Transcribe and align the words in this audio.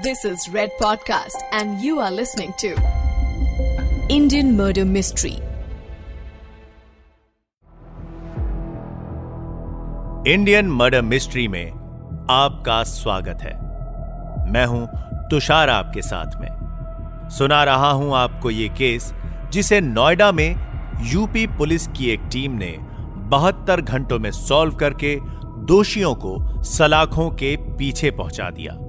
This 0.00 0.24
is 0.24 0.48
Red 0.48 0.70
Podcast, 0.80 1.36
and 1.52 1.82
you 1.82 1.98
are 2.00 2.10
listening 2.10 2.52
to 2.58 2.68
Indian 4.08 4.56
Murder 4.56 4.84
Mystery. 4.84 5.34
Indian 10.26 10.66
Murder 10.66 11.02
Mystery 11.02 11.48
में 11.48 11.70
आपका 12.30 12.82
स्वागत 12.82 13.42
है। 13.42 13.52
मैं 14.52 14.64
हूँ 14.66 14.86
तुषार 15.30 15.70
आपके 15.70 16.02
साथ 16.02 16.40
में। 16.40 17.28
सुना 17.28 17.64
रहा 17.64 17.90
हूँ 17.90 18.14
आपको 18.16 18.50
ये 18.50 18.68
केस 18.68 19.12
जिसे 19.52 19.80
नोएडा 19.80 20.32
में 20.32 20.56
यूपी 21.02 21.46
पुलिस 21.46 21.86
की 21.86 22.10
एक 22.10 22.20
टीम 22.32 22.52
ने 22.52 22.76
बहत्तर 23.28 23.80
घंटों 23.80 24.18
में 24.18 24.30
सॉल्व 24.30 24.74
करके 24.74 25.18
दोषियों 25.66 26.14
को 26.14 26.62
सलाखों 26.62 27.30
के 27.30 27.56
पीछे 27.56 28.10
पहुँचा 28.10 28.50
दिया। 28.50 28.81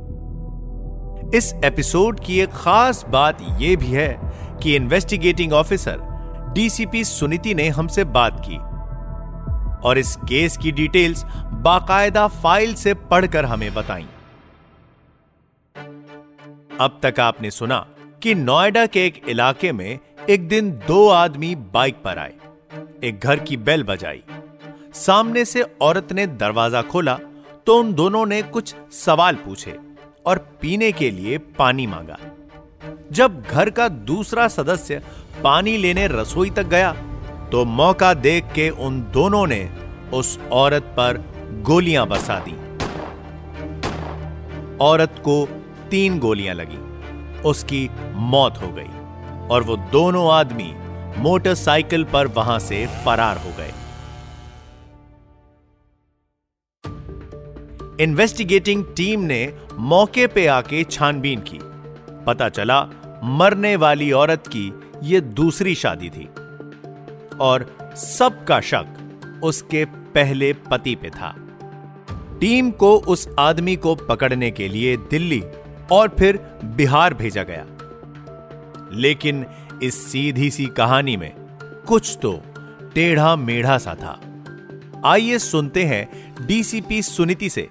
इस 1.34 1.54
एपिसोड 1.66 2.20
की 2.20 2.40
एक 2.40 2.50
खास 2.54 3.04
बात 3.10 3.38
यह 3.60 3.76
भी 3.78 3.88
है 3.88 4.10
कि 4.64 4.76
इन्वेस्टिगेटिंग 4.76 5.54
ऑफिसर 5.54 6.00
डीसीपी 6.54 7.04
सुनीति 7.04 7.54
ने 7.56 7.68
हमसे 7.70 8.04
बात 8.08 8.42
की 8.46 8.58
और 9.88 9.98
इस 9.98 10.16
केस 10.30 10.58
की 10.58 10.72
डिटेल्स 10.72 11.24
बाकायदा 11.64 12.28
फ़ाइल 12.28 12.74
से 12.74 12.94
पढ़कर 12.94 13.46
हमें 13.46 13.74
बताई। 13.74 14.06
अब 16.80 17.00
तक 17.04 17.20
आपने 17.20 17.52
सुना 17.52 17.86
कि 18.24 18.36
नोएडा 18.36 18.86
के 18.86 19.06
एक 19.06 19.22
इलाके 19.30 19.72
में 19.72 20.00
एक 20.30 20.48
दिन 20.48 20.70
दो 20.88 21.08
आदमी 21.10 21.54
बाइक 21.74 21.96
पर 21.96 22.20
आए। 22.20 22.34
एक 23.04 23.20
घर 23.20 23.40
की 23.40 23.58
बेल 23.60 23.84
बजाई। 23.84 24.22
सामने 24.96 25.46
से 25.46 25.62
औरत 25.82 26.14
ने 26.14 26.28
दरवाज़ा 26.28 26.82
खोला 26.82 27.18
तो 27.66 27.80
उन 27.80 27.94
दोनों 27.94 28.26
ने 28.26 28.42
कुछ 28.44 28.76
सवाल 28.96 29.36
पूछे। 29.36 29.78
और 30.26 30.38
पीने 30.62 30.92
के 30.92 31.10
लिए 31.12 31.38
पानी 31.58 31.88
मांगा। 31.88 32.18
जब 33.12 33.42
घर 33.42 33.70
का 33.70 33.88
दूसरा 33.88 34.48
सदस्य 34.48 35.02
पानी 35.44 35.78
लेने 35.78 36.08
रसोई 36.08 36.50
तक 36.50 36.66
गया 36.68 36.92
तो 37.52 37.64
मौका 37.66 38.14
देख 38.14 38.46
के 38.46 38.70
उन 38.70 39.02
दोनों 39.14 39.46
ने 39.48 39.64
उस 40.14 40.38
औरत 40.54 40.84
पर 40.98 41.18
गोलियाँ 41.64 42.08
बरसा 42.08 42.40
दी। 42.40 42.56
औरत 44.82 45.16
को 45.20 45.46
तीन 45.92 46.20
गोलियाँ 46.20 46.56
लगी। 46.56 46.78
उसकी 47.42 47.90
मौत 48.16 48.58
हो 48.62 48.72
गई 48.72 49.48
और 49.48 49.64
वो 49.64 49.76
दोनों 49.92 50.32
आदमी 50.32 50.74
मोटरसाइकिल 51.18 52.04
पर 52.04 52.28
वहाँ 52.28 52.60
से 52.60 52.86
फरार 53.06 53.38
हो 53.38 53.52
गए। 53.58 53.72
इन्वेस्टिगेटिंग 58.04 58.84
टीम 58.98 59.22
ने 59.22 59.46
मौके 59.80 60.28
पे 60.28 60.48
आके 60.48 60.84
छानबीन 60.84 61.40
की। 61.40 61.60
पता 62.26 62.50
चला, 62.50 62.88
मरने 63.24 63.76
वाली 63.76 64.12
औरत 64.12 64.48
की 64.48 64.74
यह 65.04 65.20
दूसरी 65.20 65.76
शादी 65.76 66.10
थी। 66.10 66.30
और 67.40 67.78
सबका 67.96 68.60
शक 68.60 68.86
उसके 69.44 69.86
पहले 69.86 70.54
पति 70.54 70.96
पे 70.96 71.10
था। 71.10 71.36
टीम 72.42 72.72
को 72.72 72.98
उस 72.98 73.30
आदमी 73.40 73.76
को 73.76 73.96
पकड़ने 73.96 74.52
के 74.52 74.68
लिए 74.68 74.98
दिल्ली 74.98 75.44
और 75.92 76.16
फिर 76.20 76.38
बिहार 76.66 77.14
भेजा 77.14 77.44
गया। 77.44 77.66
लेकिन 78.94 79.46
इस 79.84 80.12
सीधी 80.12 80.52
सी 80.52 80.66
कहानी 80.66 81.18
में 81.18 81.34
कुछ 81.88 82.20
तो 82.22 82.42
टेढ़ा 82.96 83.36
मेढ़ा 83.36 83.78
सा 83.78 83.96
था। 83.96 84.20
आइए 85.06 85.38
सुनते 85.38 85.84
हैं 85.84 86.36
डीसीपी 86.46 87.02
सुनीति 87.02 87.50
से। 87.50 87.70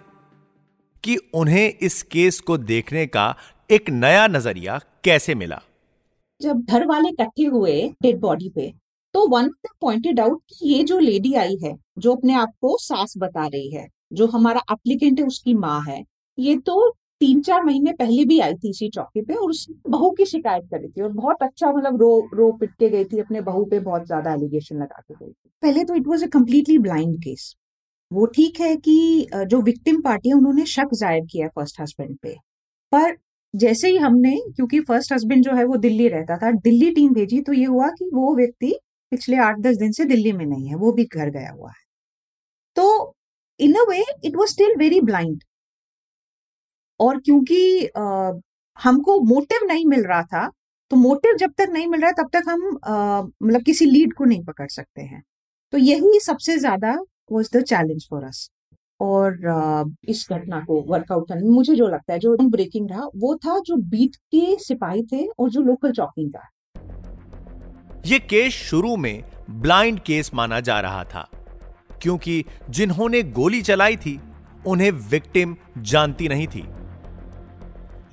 कि 1.04 1.16
उन्हें 1.34 1.72
इस 1.72 2.02
केस 2.02 2.40
को 2.40 2.56
देखने 2.58 3.06
का 3.06 3.34
एक 3.70 3.90
नया 3.90 4.26
नज़रिया 4.26 4.78
कैसे 5.04 5.34
मिला? 5.34 5.60
जब 6.40 6.64
घर 6.64 6.86
वाले 6.86 7.08
इकट्ठे 7.08 7.44
हुए 7.44 7.80
डेड 8.02 8.20
बॉडी 8.20 8.48
पे 8.48 8.72
तो 9.14 9.26
वन 9.28 9.44
ऑफ़ 9.44 9.72
पॉइंटेड 9.80 10.20
आउट 10.20 10.40
कि 10.50 10.68
ये 10.68 10.82
जो 10.84 10.98
लेडी 10.98 11.34
आई 11.34 11.56
है, 11.64 11.76
जो 11.98 12.14
अपने 12.14 12.34
आप 12.34 12.52
को 12.60 12.76
सास 12.78 13.14
बता 13.18 13.46
रही 13.46 13.70
है, 13.70 13.86
जो 14.12 14.26
हमारा 14.26 14.60
एप्लीकेंट 14.72 15.20
है, 15.20 15.26
उसकी 15.26 15.54
माँ 15.54 15.80
है, 15.82 16.02
ये 16.38 16.56
तो 16.56 16.88
तीन 17.20 17.40
चार 17.42 17.64
महीने 17.64 17.92
पहले 17.92 18.24
भी 18.24 18.38
आई 18.40 18.54
थी 18.54 18.70
इसी 18.70 18.88
चौकी 18.90 19.22
पे 19.22 19.34
और 19.34 19.50
उसने 19.50 19.90
बहू 19.90 20.10
की 20.10 20.24
शिकायत 20.26 20.64
करी 20.70 20.88
थी 20.88 21.02
और 21.02 21.08
बहुत 21.10 21.42
अच्छा 21.42 21.72
मतलब 21.72 22.00
रो 22.00 22.28
रो 22.34 22.50
पिट 22.52 22.70
के 22.70 22.88
गई 22.88 23.04
थी, 23.04 23.18
अपने 23.20 23.40
बहू 23.40 23.64
पे 23.64 23.78
बहुत 23.80 24.06
ज़्यादा 24.06 24.32
एलिगेशन 24.34 24.76
लगा 24.76 25.00
के 25.00 25.14
गई 25.14 25.30
थी। 25.30 25.50
पहले 25.62 25.84
तो 25.84 25.94
it 25.94 26.06
was 26.06 26.24
a 26.24 26.28
completely 26.28 26.78
blind 26.78 27.16
case 27.18 27.54
वो 28.12 28.26
ठीक 28.36 28.60
है 28.60 28.74
कि 28.78 29.26
जो 29.48 29.60
विक्टिम 29.62 30.00
पार्टी 30.02 30.28
है 30.28 30.34
उन्होंने 30.34 30.64
शक 30.68 30.94
ज़ाहिर 30.94 31.24
किया 31.30 31.46
है 31.46 31.50
फ़र्स्ट 31.56 31.80
हस्बैंड 31.80 32.16
पे। 32.22 32.34
पर 32.92 33.16
जैसे 33.54 33.88
ही 33.88 33.96
हमने 33.98 34.36
क्योंकि 34.56 34.80
फ़र्स्ट 34.82 35.12
हस्बैंड 35.12 35.44
जो 35.44 35.54
है 35.56 35.64
वो 35.66 35.76
दिल्ली 35.78 36.08
रहता 36.08 36.36
था 36.38 36.50
दिल्ली 36.62 36.90
टीम 36.92 37.12
भेजी 37.14 37.40
तो 37.42 37.52
ये 37.52 37.64
हुआ 37.66 37.88
कि 37.90 38.10
वो 38.14 38.34
व्यक्ति 38.36 38.74
पिछले 39.12 39.36
आठ 39.40 39.58
दस 39.60 39.76
दिन 39.78 39.92
से 39.92 40.04
दिल्ली 40.06 40.32
में 40.32 40.44
नहीं 40.46 40.68
है 40.68 40.76
वो 40.76 40.92
भी 40.92 41.04
घर 41.06 41.30
गया 41.30 41.50
हुआ 41.50 41.70
है। 41.70 41.82
तो 42.76 43.14
in 43.60 43.74
a 43.74 43.84
way 43.88 44.04
it 44.24 44.36
was 44.36 44.50
still 44.50 44.76
very 44.78 45.00
blind 45.02 45.42
और 47.00 47.18
क्योंकि 47.20 47.86
आ, 47.88 48.32
हमको 48.78 49.18
मोटिव 49.26 49.66
नहीं 49.68 49.86
मिल 49.86 50.04
रहा 50.04 50.22
था 50.24 50.48
तो 50.90 50.96
मोटिव 50.98 51.36
जब 51.38 51.52
तक 51.58 51.68
नहीं 51.72 51.86
मिल 51.86 52.00
रहा 52.00 52.10
तब 52.12 52.28
तक 52.32 52.48
हम 52.48 52.60
मतलब 53.42 53.62
किसी 53.62 53.84
लीड 53.86 54.12
को 54.14 54.24
नहीं 54.24 54.44
पकड़ 54.44 54.68
सकते 54.70 55.02
हैं। 55.02 55.22
तो 55.72 55.78
यही 55.78 56.20
सबसे 56.20 56.56
ज़्यादा 56.58 56.94
was 57.32 57.56
the 57.56 57.62
challenge 57.64 58.06
for 58.10 58.24
us 58.24 58.48
और 59.00 59.94
इस 60.08 60.26
घटना 60.30 60.60
को 60.60 60.80
वर्कआउट 60.88 61.28
करने 61.28 61.50
मुझे 61.50 61.74
जो 61.74 61.86
लगता 61.88 62.12
है, 62.12 62.18
जो 62.18 62.36
ब्रेकिंग 62.40 62.90
रहा, 62.90 63.06
वो 63.16 63.34
था 63.36 63.58
जो 63.58 63.76
बीट 63.76 64.16
के 64.16 64.56
सिपाही 64.60 65.02
थे 65.02 65.26
और 65.28 65.50
जो 65.50 65.62
लोकल 65.62 65.92
चौकीदार 65.92 66.48
ये 68.06 68.18
केस 68.20 68.52
शुरू 68.54 68.96
में 68.96 69.22
ब्लाइंड 69.50 69.98
केस 70.00 70.30
माना 70.34 70.60
जा 70.60 70.78
रहा 70.80 71.02
था, 71.04 71.28
क्योंकि 72.02 72.44
जिन्होंने 72.70 73.22
गोली 73.32 73.60
चलाई 73.62 73.96
थी, 73.96 74.18
उन्हें 74.66 74.90
विक्टिम 74.90 75.56
जानती 75.78 76.28
नहीं 76.28 76.46
थी। 76.46 76.64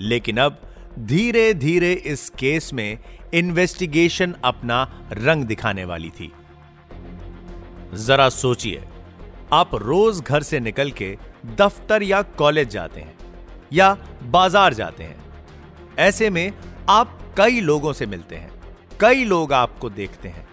लेकिन 0.01 0.37
अब 0.37 0.61
धीरे 0.99 1.53
धीरे 1.53 1.91
इस 1.93 2.29
केस 2.29 2.73
में 2.73 2.97
इन्वेस्टिगेशन 3.33 4.35
अपना 4.43 4.83
रंग 5.13 5.43
दिखाने 5.45 5.85
वाली 5.85 6.09
थी। 6.09 6.31
जरा 7.97 8.29
सोचिए 8.29 8.81
आप 9.53 9.71
रोज 9.75 10.19
घर 10.21 10.43
से 10.43 10.59
निकल 10.59 10.91
के 10.91 11.15
दफ्तर 11.57 12.03
या 12.03 12.21
कॉलेज 12.37 12.69
जाते 12.69 13.01
हैं, 13.01 13.15
या 13.73 13.97
बाज़ार 14.23 14.73
जाते 14.73 15.03
हैं। 15.03 15.17
ऐसे 15.99 16.29
में 16.29 16.51
आप 16.89 17.17
कई 17.37 17.61
लोगों 17.61 17.93
से 17.93 18.05
मिलते 18.05 18.35
हैं, 18.35 18.51
कई 19.01 19.23
लोग 19.25 19.53
आपको 19.53 19.89
देखते 19.89 20.29
हैं। 20.29 20.47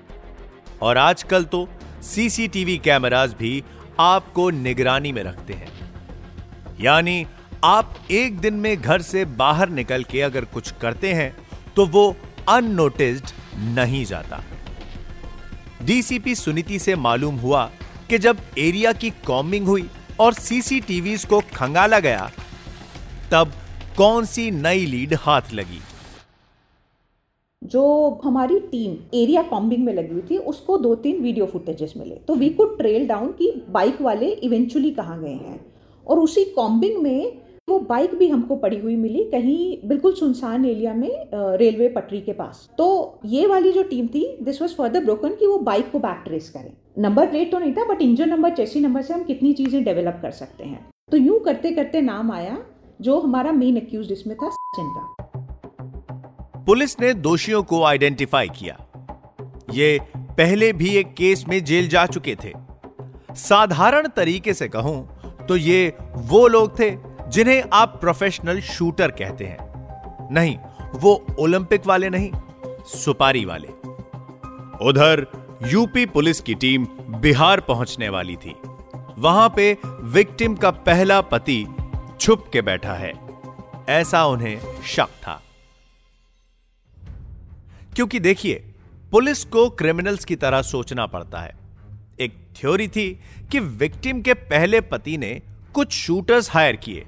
और 0.83 0.99
आजकल 0.99 1.45
तो 1.45 1.69
सीसीटीवी 2.05 2.77
कैमरास 2.79 3.35
भी 3.35 3.63
आपको 4.01 4.49
निगरानी 4.53 5.13
में 5.13 5.23
रखते 5.23 5.53
हैं। 5.53 5.71
यानी 6.81 7.27
आप 7.65 7.95
एक 8.11 8.39
दिन 8.41 8.55
में 8.55 8.77
घर 8.77 9.03
से 9.03 9.25
बाहर 9.25 9.69
निकल 9.71 10.05
के 10.05 10.21
अगर 10.23 10.45
कुछ 10.47 10.73
करते 10.81 11.13
हैं 11.13 11.35
तो 11.77 11.87
वो 11.87 12.15
अननोटिस्ड 12.49 13.31
नहीं 13.75 14.05
जाता। 14.05 14.43
डीसीपी 15.83 16.35
सुनीति 16.35 16.79
से 16.79 16.95
मालूम 16.97 17.37
हुआ 17.37 17.71
कि 18.11 18.19
जब 18.19 18.37
एरिया 18.59 18.93
की 18.93 19.11
कॉम्बिंग 19.11 19.67
हुई 19.67 19.89
और 20.21 20.33
सीसीटीवी 20.33 21.17
को 21.17 21.41
खंगाला 21.41 21.99
गया, 21.99 22.31
तब 23.33 23.53
कौन 23.99 24.25
सी 24.25 24.51
नई 24.51 24.87
लीड 24.87 25.15
हाथ 25.15 25.43
लगी? 25.55 25.81
जो 27.65 28.21
हमारी 28.25 28.61
टीम 28.61 29.19
एरिया 29.19 29.43
कॉम्बिंग 29.43 29.85
में 29.85 29.95
लगी 29.95 30.13
हुई 30.13 30.23
थी, 30.31 30.39
उसको 30.39 30.79
दो 30.79 30.95
तीन 30.95 31.21
वीडियो 31.21 31.47
फुटेजेस 31.47 31.95
मिले। 31.97 32.15
तो 32.15 32.35
वी 32.35 32.51
कुड 32.51 32.79
ट्रेल 32.79 33.07
डाउन 33.07 33.29
कि 33.29 33.65
बाइक 33.69 34.01
वाले 34.01 34.33
इवेंचुअली 34.33 34.91
कहाँ 34.91 35.23
गए 35.23 35.35
हैं। 35.35 35.75
और 36.07 36.19
उसी 36.19 36.45
कॉम्बिंग 36.45 37.03
में 37.03 37.46
वो 37.69 37.79
बाइक 37.81 38.15
भी 38.15 38.29
हमको 38.29 38.57
पड़ी 38.57 38.79
हुई 38.79 38.95
मिली 38.97 39.23
कहीं 39.31 39.89
बिल्कुल 39.89 40.13
सुनसान 40.15 40.65
एरिया 40.65 40.93
में 40.95 41.31
रेलवे 41.59 41.89
पटरी 41.89 42.21
के 42.21 42.33
पास। 42.33 42.69
तो 42.79 43.21
ये 43.27 43.47
वाली 43.47 43.73
जो 43.73 43.83
टीम 43.83 44.07
थी 44.07 44.23
दिस 44.43 44.61
वॉज़ 44.63 44.75
फर्दर 44.75 45.05
ब्रोकन 45.05 45.35
कि 45.35 45.47
वो 45.47 45.57
बाइक 45.61 45.91
को 45.93 45.99
बैक 45.99 46.23
ट्रेस 46.27 46.49
करें। 46.51 46.71
नंबर 46.99 47.27
प्लेट 47.27 47.51
तो 47.53 47.59
नहीं 47.59 47.73
था 47.73 47.85
but 47.85 48.03
engine 48.03 48.29
number 48.29 48.55
chassis 48.55 48.81
number 48.81 49.03
से 49.03 49.15
हम 49.15 49.25
कितनी 49.25 49.53
चीज़ें 49.53 49.83
डेवलप 49.85 50.19
कर 50.23 50.31
सकते 50.33 50.65
हैं। 50.65 50.79
तो 51.11 51.17
यूँ 51.17 51.39
करते 51.41 51.71
करते 51.71 52.01
नाम 52.01 52.31
आया, 52.33 52.59
जो 53.01 53.19
हमारा 53.21 53.53
मेन 53.53 53.77
एक्यूज 53.77 54.13
इसमें 54.13 54.37
था, 54.37 54.51
सचिन 54.51 54.95
का। 54.95 56.63
पुलिस 56.67 56.99
ने 57.01 57.13
दोषियों 57.17 57.63
को 57.63 57.83
आइडेंटिफाई 57.85 58.49
किया। 58.59 58.79
ये 59.73 59.99
पहले 60.15 60.73
भी 60.75 60.97
एक 60.97 61.13
केस 61.15 61.45
में 61.49 61.63
जेल 61.65 61.89
जा 61.89 62.07
चुके 62.07 62.37
थे। 62.45 62.53
साधारण 63.37 64.09
तरीके 64.17 64.55
से 64.55 64.69
कहूँ 64.69 65.47
तो 65.49 65.57
ये 65.57 65.93
वो 66.27 66.47
लोग 66.49 66.79
थे 66.79 66.91
जिन्हें 67.29 67.65
आप 67.73 68.01
प्रोफेशनल 68.01 68.61
शूटर 68.61 69.11
कहते 69.11 69.45
हैं। 69.45 69.59
नहीं, 70.33 70.59
वो 70.95 71.27
ओलंपिक 71.39 71.87
वाले 71.87 72.11
नहीं, 72.11 72.31
सुपारी 72.85 73.45
वाले। 73.45 73.69
उधर 74.85 75.27
यूपी 75.67 76.07
पुलिस 76.07 76.41
की 76.41 76.55
टीम 76.55 76.87
बिहार 77.09 77.61
पहुँचने 77.61 78.09
वाली 78.09 78.37
थी। 78.37 78.55
वहाँ 79.19 79.53
पे 79.57 79.79
विक्टिम 79.87 80.55
का 80.55 80.71
पहला 80.71 81.21
पति 81.21 81.67
छुप 82.21 82.51
के 82.53 82.63
बैठा 82.63 82.95
है। 82.95 83.13
ऐसा 83.89 84.27
उन्हें 84.27 84.83
शक 84.83 85.07
था। 85.07 85.43
क्योंकि 87.95 88.21
देखिए, 88.21 88.55
पुलिस 89.11 89.45
को 89.45 89.71
क्रिमिनल्स 89.71 90.25
की 90.25 90.37
तरह 90.37 90.63
सोचना 90.63 91.07
पड़ता 91.07 91.39
है। 91.41 91.57
एक 92.21 92.49
थ्योरी 92.61 92.89
थी 92.89 93.21
कि 93.53 93.61
विक्टिम 93.61 94.23
के 94.23 94.35
पहले 94.35 94.81
पति 94.81 95.19
ने 95.19 95.43
कुछ 95.75 95.93
शूटर्स 95.93 96.51
हायर 96.51 96.77
किए। 96.77 97.07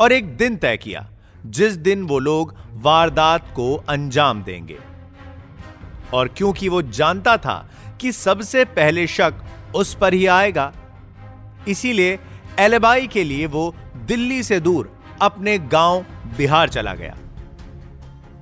और 0.00 0.12
एक 0.12 0.36
दिन 0.36 0.56
तय 0.56 0.76
किया, 0.76 1.10
जिस 1.46 1.72
दिन 1.72 2.02
वो 2.02 2.18
लोग 2.18 2.54
वारदात 2.72 3.52
को 3.56 3.74
अंजाम 3.88 4.42
देंगे। 4.42 4.78
और 6.14 6.28
क्योंकि 6.28 6.68
वो 6.68 6.82
जानता 6.82 7.36
था 7.36 7.70
कि 8.00 8.12
सबसे 8.12 8.64
पहले 8.64 9.06
शक 9.06 9.34
उस 9.74 9.94
पर 9.94 10.14
ही 10.14 10.26
आएगा, 10.26 10.72
इसीलिए 11.68 12.18
एलेबाई 12.58 13.06
के 13.06 13.24
लिए 13.24 13.46
वो 13.46 13.74
दिल्ली 13.96 14.42
से 14.42 14.60
दूर 14.60 14.98
अपने 15.22 15.58
गाँव 15.58 16.04
बिहार 16.36 16.68
चला 16.68 16.94
गया। 16.94 17.16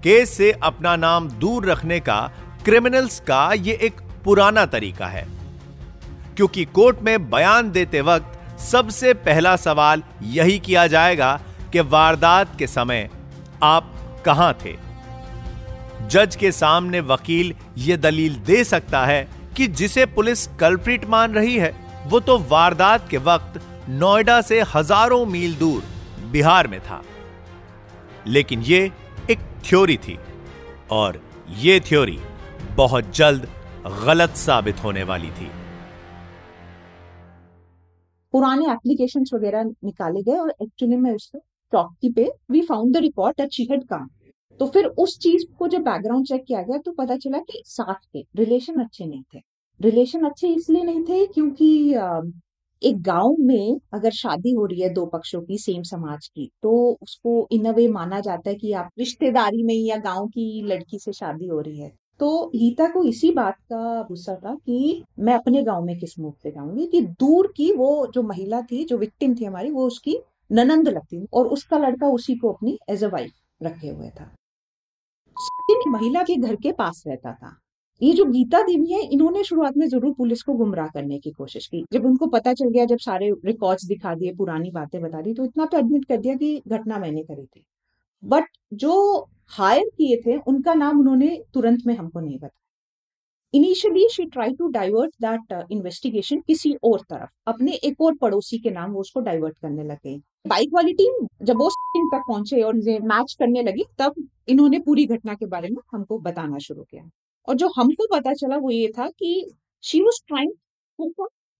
केस 0.02 0.36
से 0.36 0.52
अपना 0.52 0.96
नाम 0.96 1.28
दूर 1.28 1.66
रखने 1.66 2.00
का 2.00 2.30
क्रिमिनल्स 2.64 3.20
का 3.20 3.52
यह 3.52 3.78
एक 3.82 4.00
पुराना 4.24 4.66
तरीका 4.66 5.06
है। 5.06 5.26
क्योंकि 6.36 6.64
कोर्ट 6.64 6.98
में 7.02 7.30
बयान 7.30 7.70
देते 7.70 8.00
वक्त 8.00 8.58
सबसे 8.60 9.14
पहला 9.14 9.56
सवाल 9.56 10.02
यही 10.22 10.58
किया 10.58 10.86
जाएगा 10.86 11.40
कि 11.72 11.80
वारदात 11.80 12.56
के 12.58 12.66
समय 12.66 13.08
आप 13.62 13.94
कहाँ 14.24 14.52
थे? 14.54 14.76
जज 16.08 16.36
के 16.36 16.52
सामने 16.52 17.00
वकील 17.02 17.54
यह 17.78 17.96
दलील 17.96 18.34
दे 18.44 18.62
सकता 18.64 19.04
है 19.06 19.28
कि 19.56 19.66
जिसे 19.68 20.06
पुलिस 20.06 20.46
कल्प्रिट 20.60 21.04
मान 21.06 21.32
रही 21.32 21.56
है, 21.56 21.74
वो 22.06 22.20
तो 22.20 22.38
वारदात 22.48 23.08
के 23.08 23.18
वक्त 23.18 23.60
नोएडा 23.90 24.40
से 24.40 24.60
हज़ारों 24.74 25.24
मील 25.26 25.54
दूर 25.54 25.82
बिहार 26.32 26.66
में 26.66 26.80
था। 26.80 27.02
लेकिन 28.26 28.62
ये 28.62 28.80
एक 29.30 29.38
थ्योरी 29.64 29.96
थी 29.96 30.18
और 30.90 31.20
ये 31.58 31.78
थ्योरी 31.80 32.18
बहुत 32.76 33.14
जल्द 33.16 33.48
गलत 34.04 34.36
साबित 34.36 34.82
होने 34.84 35.02
वाली 35.02 35.30
थी। 35.30 35.50
पुराने 38.34 38.70
एप्लीकेशन 38.72 39.24
वगैरह 39.34 39.62
निकाले 39.62 40.22
गए 40.22 40.38
और 40.38 40.54
एक्चुअली 40.62 40.96
में 40.96 41.10
उससे 41.12 41.38
प्रॉपर्टी 41.72 42.12
पे 42.12 42.30
we 42.50 42.60
found 42.62 42.94
the 42.94 43.00
record 43.02 43.36
that 43.36 43.52
she 43.52 43.64
had 43.70 43.84
come 43.84 44.08
तो 44.60 44.66
फिर 44.66 44.86
उस 44.98 45.18
चीज़ 45.18 45.44
को 45.58 45.68
जब 45.68 45.82
बैकग्राउंड 45.82 46.26
चेक 46.26 46.44
किया 46.44 46.62
गया 46.62 46.78
तो 46.78 46.92
पता 46.92 47.16
चला 47.16 47.38
कि 47.40 47.62
साथ 47.66 47.94
थे 48.14 48.24
रिलेशन 48.36 48.80
अच्छे 48.80 49.06
नहीं 49.06 49.22
थे। 49.34 49.40
रिलेशन 49.80 50.24
अच्छे 50.24 50.48
इसलिए 50.48 50.82
नहीं 50.84 51.02
थे 51.04 51.26
क्योंकि 51.26 51.68
एक 52.82 53.00
गाँव 53.02 53.36
में 53.40 53.78
अगर 53.94 54.10
शादी 54.12 54.52
हो 54.54 54.64
रही 54.66 54.80
है 54.80 54.88
दो 54.94 55.04
पक्षों 55.06 55.40
की 55.42 55.58
सेम 55.58 55.82
समाज 55.82 56.26
की 56.28 56.48
तो 56.62 56.72
उसको 57.02 57.46
इन 57.52 57.64
अ 57.64 57.72
वे 57.72 57.86
माना 57.88 58.20
जाता 58.20 58.50
है 58.50 58.54
कि 58.56 58.72
आप 58.72 58.90
रिश्तेदारी 58.98 59.62
में 59.62 59.74
या 59.74 59.96
गाँव 60.00 60.26
की 60.28 60.62
लड़की 60.66 60.98
से 60.98 61.12
शादी 61.12 61.46
हो 61.46 61.60
रही 61.60 61.78
है। 61.80 61.90
तो 62.20 62.28
गीता 62.54 62.88
को 62.92 63.02
इसी 63.04 63.30
बात 63.32 63.56
का 63.72 64.02
गुस्सा 64.02 64.34
था 64.36 64.54
कि 64.56 65.04
मैं 65.18 65.34
अपने 65.34 65.62
गाँव 65.62 65.84
में 65.84 65.98
किस 65.98 66.18
मुँह 66.18 66.32
से 66.42 66.50
जाऊँगी 66.50 66.86
कि 66.86 67.00
दूर 67.20 67.52
की 67.56 67.72
वो 67.72 68.06
जो 68.14 68.22
महिला 68.22 68.60
थी, 68.62 68.84
जो 68.84 68.96
विक्टिम 68.98 69.34
थी 69.34 69.44
हमारी, 69.44 69.70
वो 69.70 69.86
उसकी 69.86 70.16
ननंद 70.50 70.88
लगती 70.88 71.24
और 71.32 71.46
उसका 71.48 71.78
लड़का 71.78 72.08
उसी 72.08 72.34
को 72.34 72.52
अपनी 72.52 72.78
एज 72.90 73.04
अ 73.04 73.08
वाइफ 73.08 73.32
रखे 73.62 73.88
हुए 73.88 74.10
था। 74.10 74.34
महिला 75.88 76.22
के 76.22 76.36
घर 76.36 76.56
के 76.56 76.72
पास 76.72 77.02
रहता 77.06 77.32
था। 77.32 77.56
ये 78.00 78.12
जो 78.12 78.24
गीता 78.24 78.60
देवी 78.62 78.92
है, 78.92 79.00
इन्होंने 79.02 79.42
शुरुआत 79.44 79.76
में 79.76 79.86
ज़रूर 79.88 80.12
पुलिस 80.14 80.42
को 80.42 80.54
गुमराह 80.54 80.86
करने 80.86 81.18
की 81.18 81.30
कोशिश 81.30 81.66
की। 81.66 81.84
जब 81.92 82.04
उनको 82.06 82.26
पता 82.26 82.52
चल 82.52 82.68
गया, 82.68 82.84
जब 82.84 82.98
सारे 82.98 83.30
रिकॉर्ड्स 83.44 83.84
दिखा 83.84 84.14
दिए, 84.14 84.34
पुरानी 84.34 84.70
बातें 84.70 85.00
बता 85.02 85.20
दी 85.20 85.34
तो 85.34 85.44
इतना 85.44 85.64
तो 85.64 85.78
एडमिट 85.78 86.04
कर 86.04 86.16
दिया 86.16 86.34
कि 86.34 86.62
घटना 86.68 86.98
मैंने 86.98 87.22
करी 87.22 87.44
थी। 87.46 87.64
बट 88.22 88.44
जो 88.74 89.20
हायर 89.50 89.88
किए 89.88 90.16
थे, 90.26 90.36
उनका 90.38 90.74
नाम 90.74 91.00
उन्होंने 91.00 91.42
तुरंत 91.54 91.86
में 91.86 91.94
हमको 91.96 92.20
नहीं 92.20 92.38
बताया। 92.38 92.67
Initially 93.54 94.06
she 94.08 94.24
try 94.26 94.52
to 94.54 94.66
divert 94.68 95.12
that 95.22 95.66
investigation 95.72 96.40
किसी 96.46 96.74
और 96.84 97.00
तरफ़। 97.02 97.30
अपने 97.46 97.72
एक 97.84 98.00
और 98.00 98.14
पड़ोसी 98.14 98.58
के 98.58 98.70
नाम 98.70 98.90
वो 98.92 99.00
उसको 99.00 99.20
डाइवर्ट 99.20 99.58
करने 99.58 99.84
लगे। 99.84 100.16
बाइक 100.48 100.70
वाली 100.74 100.92
टीम 100.94 101.26
जब 101.42 101.58
वो 101.58 101.68
तक 101.68 102.22
पहुँचे 102.28 102.60
और 102.62 102.74
मैच 103.04 103.34
करने 103.38 103.62
लगी, 103.62 103.84
तब 103.98 104.14
इन्होंने 104.48 104.78
पूरी 104.78 105.06
घटना 105.06 105.34
के 105.34 105.46
बारे 105.46 105.68
में 105.68 105.80
हमको 105.92 106.18
बताना 106.20 106.58
शुरू 106.58 106.82
किया। 106.82 107.08
और 107.48 107.54
जो 107.54 107.68
हमको 107.76 108.06
पता 108.12 108.32
चला 108.34 108.56
वो 108.56 108.70
ये 108.70 108.88
था 108.98 109.08
कि 109.08 109.50
she 109.84 110.00
was 110.02 110.22
trying 110.28 110.52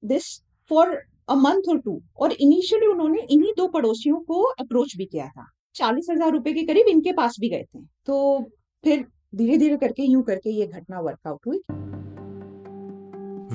this 0.03 0.25
for 0.71 0.97
a 1.29 1.35
month 1.37 1.69
और 1.69 1.79
टू 1.79 2.01
और 2.19 2.33
इनिशियली 2.33 2.87
उन्होंने 2.87 3.27
इन्हीं 3.31 3.53
दो 3.57 3.67
पड़ोसियों 3.69 4.21
को 4.21 4.43
अप्रोच 4.43 4.97
भी 4.97 5.05
किया 5.05 5.29
था। 5.29 5.47
चालीस 5.75 6.07
हज़ार 6.11 6.33
रुपए 6.33 6.53
के 6.53 6.63
करीब 6.67 6.89
इनके 6.89 7.13
पास 7.13 7.37
भी 7.41 7.49
गए 7.49 7.65
थे। 7.65 7.81
तो 8.07 8.39
फिर 8.85 9.07
धीरे 9.33 9.57
धीरे 9.59 9.77
करके, 9.77 10.03
यूँ 10.03 10.23
करके 10.23 10.51
ये 10.51 10.67
घटना 10.67 11.01
वर्कआउट 11.01 11.47
हुई। 11.47 11.57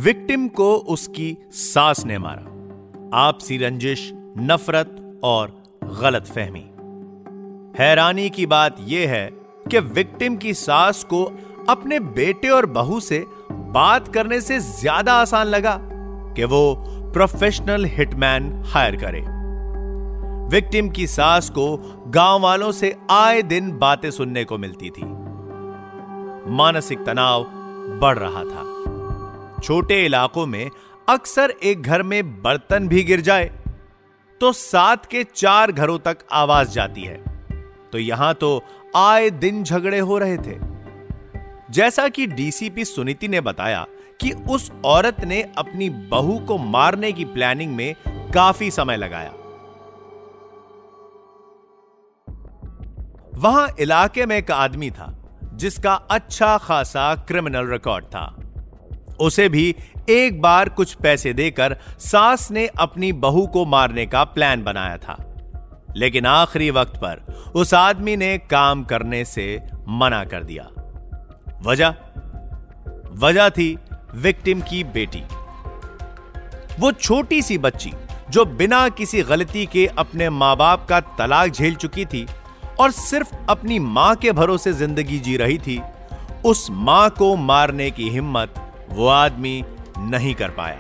विक्टिम 0.03 0.47
को 0.47 0.75
उसकी 0.75 1.35
सास 1.51 2.05
ने 2.05 2.17
मारा। 2.17 3.17
आपसी 3.17 3.57
रंजिश, 3.57 4.11
नफरत 4.39 5.21
और 5.23 5.53
गलत 6.01 6.25
फहमी 6.25 6.63
हैरानी 7.79 8.29
की 8.29 8.45
बात 8.45 8.75
यह 8.79 9.09
है 9.09 9.29
कि 9.71 9.79
विक्टिम 9.79 10.35
की 10.37 10.53
सास 10.53 11.03
को 11.03 11.23
अपने 11.69 11.99
बेटे 11.99 12.49
और 12.49 12.65
बहू 12.65 12.99
से 12.99 13.23
बात 13.51 14.07
करने 14.13 14.39
से 14.41 14.59
ज़्यादा 14.59 15.13
आसान 15.13 15.47
लगा 15.47 15.77
कि 15.81 16.43
वो 16.43 16.63
प्रोफेशनल 17.13 17.85
हिटमैन 17.85 18.51
हायर 18.65 18.95
करे। 18.95 19.21
विक्टिम 20.49 20.89
की 20.89 21.07
सास 21.07 21.49
को 21.49 21.65
गाँव 22.11 22.41
वालों 22.41 22.71
से 22.71 22.95
आए 23.11 23.41
दिन 23.41 23.71
बातें 23.79 24.09
सुनने 24.11 24.43
को 24.43 24.57
मिलती 24.57 24.89
थी। 24.89 25.22
मानसिक 26.47 27.03
तनाव 27.05 27.43
बढ़ 27.99 28.17
रहा 28.17 28.43
था। 28.43 29.61
छोटे 29.63 30.05
इलाकों 30.05 30.45
में 30.45 30.69
अक्सर 31.09 31.49
एक 31.63 31.81
घर 31.81 32.03
में 32.03 32.41
बर्तन 32.41 32.87
भी 32.87 33.03
गिर 33.03 33.21
जाए 33.21 33.45
तो 34.41 34.51
सात 34.51 35.05
के 35.05 35.23
चार 35.23 35.71
घरों 35.71 35.99
तक 35.99 36.17
आवाज़ 36.31 36.69
जाती 36.69 37.03
है। 37.03 37.23
तो 37.91 37.97
यहाँ 37.97 38.33
तो 38.33 38.63
आए 38.95 39.29
दिन 39.29 39.63
झगड़े 39.63 39.99
हो 39.99 40.17
रहे 40.17 40.37
थे। 40.37 40.57
जैसा 41.71 42.07
कि 42.07 42.27
डीसीपी 42.27 42.85
सुनीति 42.85 43.27
ने 43.27 43.41
बताया 43.41 43.85
कि 44.21 44.31
उस 44.31 44.71
औरत 44.85 45.23
ने 45.25 45.41
अपनी 45.57 45.89
बहू 45.89 46.39
को 46.39 46.57
मारने 46.57 47.11
की 47.11 47.25
प्लानिंग 47.25 47.75
में 47.75 47.95
काफ़ी 48.33 48.71
समय 48.71 48.97
लगाया। 48.97 49.33
वहाँ 53.35 53.67
इलाके 53.79 54.25
में 54.25 54.37
एक 54.37 54.51
आदमी 54.51 54.91
था। 54.91 55.22
जिसका 55.63 55.93
अच्छा 55.93 56.57
खासा 56.57 57.15
क्रिमिनल 57.15 57.67
रिकॉर्ड 57.67 58.05
था। 58.05 58.35
उसे 59.19 59.49
भी 59.49 59.75
एक 60.09 60.41
बार 60.41 60.69
कुछ 60.69 60.93
पैसे 60.93 61.33
देकर 61.33 61.77
सास 61.99 62.51
ने 62.51 62.67
अपनी 62.67 63.11
बहू 63.11 63.47
को 63.47 63.65
मारने 63.65 64.05
का 64.05 64.23
प्लान 64.23 64.63
बनाया 64.63 64.97
था। 64.97 65.35
लेकिन 65.95 66.25
आखिरी 66.25 66.71
वक्त 66.71 66.97
पर 66.97 67.43
उस 67.55 67.73
आदमी 67.73 68.15
ने 68.15 68.37
काम 68.37 68.83
करने 68.83 69.25
से 69.25 69.63
मना 69.87 70.25
कर 70.25 70.43
दिया। 70.43 70.69
वजह? 71.61 71.95
वजह 73.13 73.49
थी 73.49 73.77
विक्टिम 74.15 74.61
की 74.61 74.83
बेटी। 74.83 75.23
वो 76.79 76.91
छोटी 76.91 77.41
सी 77.41 77.57
बच्ची, 77.57 77.93
जो 78.29 78.45
बिना 78.45 78.89
किसी 78.89 79.21
गलती 79.21 79.65
के 79.65 79.87
अपने 79.87 80.29
माँ 80.29 80.57
बाप 80.57 80.85
का 80.89 80.99
तलाक 80.99 81.49
झेल 81.49 81.75
चुकी 81.75 82.05
थी 82.05 82.27
और 82.83 82.91
सिर्फ़ 82.91 83.29
अपनी 83.49 83.77
माँ 83.79 84.15
के 84.15 84.31
भरोसे 84.31 84.71
ज़िंदगी 84.73 85.17
जी 85.19 85.35
रही 85.37 85.57
थी, 85.57 85.79
उस 86.45 86.67
माँ 86.71 87.09
को 87.09 87.35
मारने 87.35 87.89
की 87.91 88.09
हिम्मत 88.09 88.53
वो 88.89 89.07
आदमी 89.07 89.63
नहीं 89.99 90.33
कर 90.35 90.49
पाया। 90.49 90.79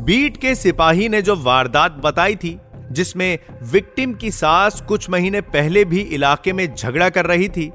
बीट 0.00 0.36
के 0.36 0.54
सिपाही 0.54 1.08
ने 1.08 1.22
जो 1.22 1.36
वारदात 1.36 1.92
बताई 2.04 2.36
थी, 2.36 2.58
जिसमें 2.92 3.38
विक्टिम 3.62 4.12
की 4.14 4.30
सास 4.30 4.80
कुछ 4.80 5.08
महीने 5.10 5.40
पहले 5.48 5.84
भी 5.84 6.00
इलाके 6.00 6.52
में 6.52 6.74
झगड़ा 6.74 7.08
कर 7.08 7.26
रही 7.26 7.48
थी, 7.48 7.70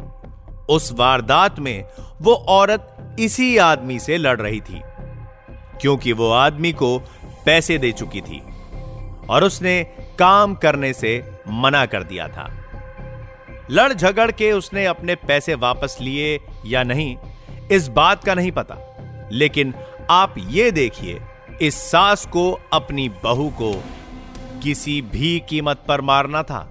उस 0.70 0.92
वारदात 0.94 1.60
में 1.60 1.84
वो 2.22 2.34
औरत 2.34 3.16
इसी 3.20 3.58
आदमी 3.58 4.00
से 4.00 4.18
लड़ 4.18 4.40
रही 4.42 4.62
थी, 4.62 4.82
क्योंकि 5.82 6.14
वो 6.14 6.32
आदमी 6.34 6.74
को 6.74 6.98
पैसे 7.46 7.78
दे 7.78 7.92
चुकी 7.92 8.22
थी, 8.22 8.42
और 9.30 9.44
उसने 9.44 9.76
काम 10.20 10.56
करने 10.56 10.94
से 10.94 11.32
मना 11.50 11.86
कर 11.86 12.04
दिया 12.04 12.28
था। 12.28 12.50
लड़ 13.72 13.94
झगड़ 13.94 14.32
के 14.32 14.52
उसने 14.52 14.86
अपने 14.86 15.16
पैसे 15.16 15.56
वापस 15.56 15.98
लिए 16.02 16.40
या 16.66 16.84
नहीं, 16.84 17.18
इस 17.72 17.88
बात 17.88 18.24
का 18.24 18.34
नहीं 18.36 18.52
पता। 18.52 18.78
लेकिन 19.32 19.74
आप 20.10 20.36
ये 20.38 20.72
देखिए, 20.72 21.22
इस 21.62 21.76
सास 21.76 22.26
को, 22.26 22.60
अपनी 22.74 23.10
बहू 23.10 23.50
को 23.50 23.84
किसी 24.64 25.02
भी 25.02 25.42
कीमत 25.50 25.84
पर 25.88 26.02
मारना 26.02 26.44
था। 26.44 26.70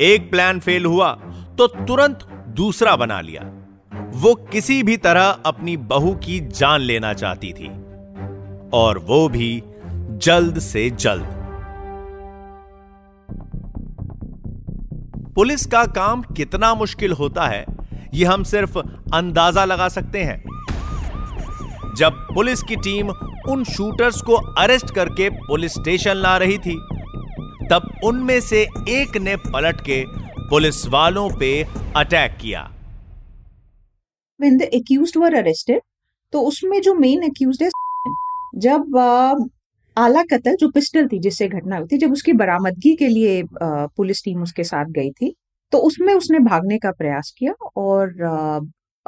एक 0.00 0.30
प्लान 0.30 0.60
फेल 0.60 0.84
हुआ 0.84 1.12
तो 1.58 1.66
तुरंत 1.66 2.24
दूसरा 2.48 2.96
बना 2.96 3.20
लिया। 3.20 3.42
वो 4.14 4.34
किसी 4.34 4.82
भी 4.82 4.96
तरह 4.96 5.26
अपनी 5.46 5.76
बहू 5.76 6.14
की 6.14 6.40
जान 6.40 6.80
लेना 6.80 7.12
चाहती 7.14 7.52
थी। 7.52 7.85
और 8.76 8.98
वो 8.98 9.28
भी 9.28 9.62
जल्द 10.22 10.58
से 10.58 10.88
जल्द। 10.90 11.34
पुलिस 15.34 15.66
का 15.66 15.84
काम 15.96 16.22
कितना 16.36 16.74
मुश्किल 16.74 17.12
होता 17.12 17.46
है 17.46 17.64
यह 18.14 18.30
हम 18.32 18.42
सिर्फ़ 18.44 18.78
अंदाज़ा 19.14 19.64
लगा 19.64 19.88
सकते 19.88 20.22
हैं। 20.22 20.42
जब 21.96 22.26
पुलिस 22.34 22.62
की 22.62 22.76
टीम 22.76 23.10
उन 23.48 23.64
शूटर्स 23.64 24.20
को 24.22 24.34
अरेस्ट 24.60 24.94
करके 24.94 25.28
पुलिस 25.30 25.72
स्टेशन 25.72 26.16
ला 26.16 26.36
रही 26.36 26.58
थी, 26.58 26.76
तब 27.70 27.90
उनमें 28.04 28.40
से 28.40 28.62
एक 28.88 29.16
ने 29.16 29.36
पलट 29.36 29.80
के 29.80 30.02
पुलिस 30.50 30.86
वालों 30.88 31.28
पे 31.38 31.50
अटैक 31.96 32.36
किया। 32.40 32.62
When 34.40 34.58
the 34.60 34.68
accused 34.78 35.16
were 35.22 35.34
arrested 35.34 35.80
तो 36.32 36.40
उसमें 36.40 36.80
जो 36.82 36.94
मेन 36.94 37.22
अक्यूज 37.22 37.58
है 37.62 37.68
जब 38.56 38.96
आला 39.96 40.22
कतल, 40.30 40.54
जो 40.56 40.68
पिस्टल 40.70 41.06
थी 41.08 41.18
जिससे 41.20 41.48
घटना 41.48 41.76
हुई 41.76 41.86
थी, 41.86 41.98
जब 41.98 42.12
उसकी 42.12 42.32
बरामदगी 42.34 42.94
के 42.96 43.08
लिए 43.08 43.42
पुलिस 43.54 44.22
टीम 44.24 44.42
उसके 44.42 44.64
साथ 44.64 44.90
गई 44.92 45.10
थी 45.12 45.34
तो 45.72 45.78
उसमें 45.78 46.12
उसने 46.14 46.38
भागने 46.40 46.78
का 46.78 46.90
प्रयास 46.92 47.32
किया 47.38 47.52
और 47.76 48.12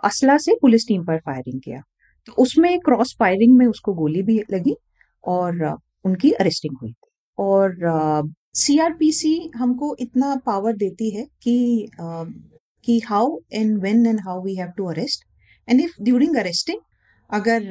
असला 0.05 0.37
से 0.39 0.55
पुलिस 0.63 0.87
टीम 0.89 1.05
पर 1.05 1.19
फायरिंग 1.19 1.61
किया। 1.61 1.81
तो 2.29 2.33
उसमें 2.43 2.79
क्रॉस 2.81 3.15
फायरिंग 3.19 3.57
में 3.59 3.67
उसको 3.67 3.93
गोली 3.95 4.23
भी 4.23 4.39
लगी 4.53 4.75
और 5.25 5.65
उनकी 6.05 6.31
अरेस्टिंग 6.33 6.77
हुई 6.83 6.95
और 7.39 8.33
सीआरपीसी 8.57 9.51
हमको 9.57 9.95
इतना 10.01 10.35
पावर 10.47 10.77
देती 10.77 11.11
है 11.11 11.25
कि 11.43 11.89
कि 12.01 12.99
how 13.07 13.39
and 13.53 13.79
when 13.81 14.07
and 14.07 14.21
how 14.21 14.43
we 14.45 14.55
have 14.57 14.69
to 14.77 14.87
arrest 14.91 15.25
and 15.69 15.81
if 15.81 16.03
during 16.03 16.37
arresting 16.37 16.81
अगर 17.31 17.63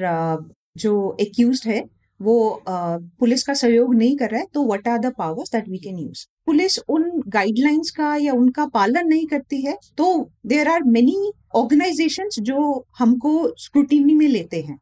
जो 0.78 1.16
एक्यूज 1.22 1.62
है, 1.66 1.84
वो 2.20 2.64
पुलिस 2.68 3.44
का 3.44 3.54
सहयोग 3.56 3.94
नहीं 3.96 4.16
कर 4.18 4.30
रहा 4.30 4.40
है 4.40 4.48
तो 4.54 4.64
what 4.66 4.88
are 4.88 4.98
the 5.00 5.14
powers 5.18 5.52
that 5.52 5.68
we 5.70 5.78
can 5.80 5.98
use 6.00 6.26
police 6.46 6.78
उन 6.90 7.12
गाइडलाइंस 7.30 7.92
का 7.92 8.16
या 8.18 8.34
उनका 8.34 8.66
पालन 8.74 9.08
नहीं 9.08 9.26
करती 9.28 9.62
है 9.62 9.78
तो 9.98 10.08
देर 10.46 10.68
आर 10.68 10.84
मेनी 10.86 11.32
ऑर्गेनाइजेशंस 11.56 12.40
जो 12.42 12.86
हमको 13.00 13.32
स्क्रूटिनी 13.58 14.16
में 14.16 14.28
लेते 14.28 14.62
हैं। 14.62 14.80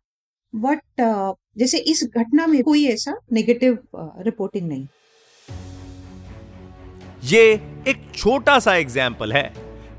बट 0.53 0.79
जैसे 1.57 1.77
इस 1.89 2.03
घटना 2.07 2.47
में 2.47 2.61
कोई 2.63 2.85
ऐसा 2.87 3.15
नेगेटिव 3.33 3.77
रिपोर्टिंग 3.95 4.67
नहीं। 4.67 4.87
ये 7.23 7.43
एक 7.87 8.11
छोटा 8.15 8.59
सा 8.59 8.75
एग्ज़ाम्पल 8.75 9.33
है 9.33 9.51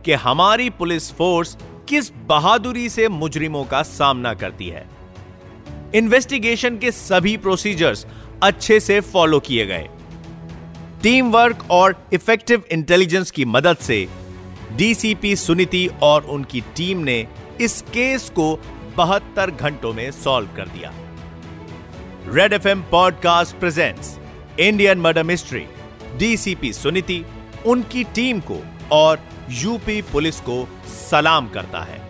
कि 0.05 0.13
हमारी 0.25 0.71
पुलिस 0.73 1.13
फोर्स 1.13 1.57
किस 1.89 2.11
बहादुरी 2.29 2.89
से 2.89 3.09
मुजरिमों 3.11 3.65
का 3.65 3.83
सामना 3.85 4.35
करती 4.35 4.69
है। 4.69 4.87
इन्वेस्टिगेशन 5.97 6.77
के 6.79 6.91
सभी 6.91 7.37
प्रोसीजर्स 7.37 8.07
अच्छे 8.43 8.81
से 8.81 9.01
फॉलो 9.01 9.41
किए 9.41 9.67
गए। 9.67 9.89
टीम 11.03 11.31
वर्क 11.31 11.67
और 11.71 12.09
इफ़ेक्टिव 12.13 12.63
इंटेलिजेंस 12.73 13.31
की 13.31 13.45
मदद 13.45 13.77
से 13.77 14.07
डीसीपी 14.73 15.35
सुनीति 15.37 15.89
और 16.03 16.25
उनकी 16.25 16.61
टीम 16.77 16.99
ने 16.99 17.27
इस 17.61 17.81
केस 17.83 18.29
को 18.31 18.55
बहत्तर 18.97 19.51
घंटों 19.51 19.93
में 19.93 20.11
सॉल्व 20.11 20.49
कर 20.57 20.69
दिया। 20.69 20.93
Red 22.29 22.53
F 22.53 22.69
M 22.69 22.83
podcast 22.83 23.57
presents 23.57 24.19
Indian 24.61 24.99
murder 24.99 25.23
mystery 25.23 25.67
DCP 26.17 26.73
Suniti 26.73 27.25
उनकी 27.67 28.05
टीम 28.05 28.41
को 28.41 28.63
और 28.93 29.21
यूपी 29.51 30.03
पुलिस 30.03 30.41
को 30.41 30.67
सलाम 31.11 31.49
करता 31.49 31.81
है। 31.81 32.01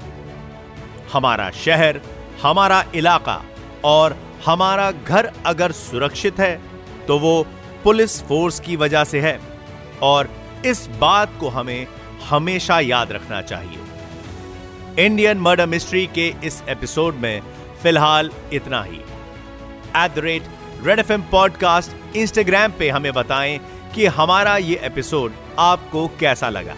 हमारा 1.12 1.50
शहर, 1.64 2.00
हमारा 2.42 2.84
इलाका 2.94 3.42
और 3.84 4.16
हमारा 4.46 4.90
घर 4.90 5.32
अगर 5.46 5.72
सुरक्षित 5.72 6.38
है 6.38 6.60
तो 7.08 7.18
वो 7.18 7.46
पुलिस 7.84 8.22
फोर्स 8.22 8.60
की 8.60 8.76
वजह 8.76 9.04
से 9.04 9.20
है। 9.20 9.38
और 10.02 10.28
इस 10.66 10.86
बात 11.00 11.32
को 11.40 11.48
हमें 11.48 11.86
हमेशा 12.24 12.80
याद 12.80 13.12
रखना 13.12 13.42
चाहिए। 13.42 15.04
इंडियन 15.06 15.38
मर्डर 15.38 15.66
मिस्ट्री 15.66 16.06
के 16.06 16.34
इस 16.44 16.62
एपिसोड 16.68 17.14
में 17.14 17.40
फ़िलहाल 17.82 18.30
इतना 18.52 18.82
ही। 18.82 18.96
At 19.96 20.14
the 20.14 20.18
rate 20.18 20.42
Red 20.82 20.98
F 20.98 21.12
M 21.12 21.22
podcast 21.22 22.16
Instagram 22.16 22.72
पे 22.78 22.90
हमें 22.90 23.12
बताएँ 23.12 23.58
कि 23.94 24.06
हमारा 24.06 24.56
ये 24.56 24.80
एपिसोड 24.82 25.32
आपको 25.58 26.06
कैसा 26.20 26.48
लगा। 26.48 26.74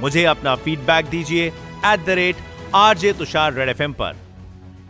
मुझे 0.00 0.24
अपना 0.24 0.54
फीडबैक 0.54 1.06
दीजिए। 1.06 1.46
At 1.86 2.04
the 2.06 2.10
rate 2.10 2.36
R 2.74 2.98
J 2.98 3.12
Tushar 3.12 3.52
Red 3.52 3.68
F 3.68 3.82
पर। 3.82 4.23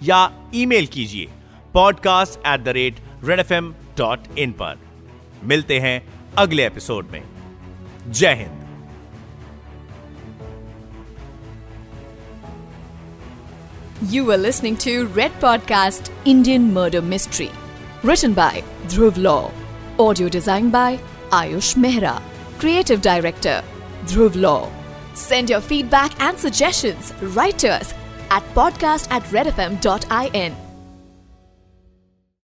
या 0.05 0.29
ईमेल 0.55 0.87
कीजिए 0.87 1.27
podcast 1.75 2.39
at 2.47 2.61
the 2.61 2.69
rate 2.69 2.97
Red 3.25 3.41
F 3.41 3.53
M 3.55 3.73
dot 3.99 4.39
in 4.39 4.53
पर। 4.53 4.79
मिलते 5.45 5.79
हैं 5.81 5.97
अगले 6.39 6.67
एपिसोड 6.67 7.09
में। 7.13 7.23
जय 8.11 8.35
Hind. 8.35 8.63
You 14.13 14.31
are 14.31 14.39
listening 14.39 14.77
to 14.77 15.03
Red 15.17 15.41
podcast 15.41 16.13
Indian 16.27 16.71
murder 16.73 17.01
mystery 17.01 17.49
written 18.05 18.35
by 18.35 18.63
Dhruv 18.87 19.19
Law 19.19 19.39
audio 20.01 20.29
design 20.29 20.71
by 20.71 20.99
Ayush 21.33 21.77
Mehra 21.79 22.21
creative 22.61 23.01
director 23.01 23.63
Dhruv 24.05 24.37
Law 24.37 24.59
send 25.19 25.51
your 25.51 25.61
feedback 25.61 26.23
and 26.23 26.37
suggestion 26.39 27.33
writers 27.37 27.95
at 28.31 28.43
podcast 28.55 29.11
at 29.11 29.23
redfm.in. 29.25 30.64